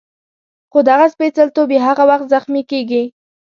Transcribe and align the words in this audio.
خو 0.71 0.79
دغه 0.89 1.05
سپېڅلتوب 1.13 1.69
یې 1.75 1.79
هغه 1.87 2.03
وخت 2.11 2.27
زخمي 2.33 2.63
کېږي. 2.71 3.03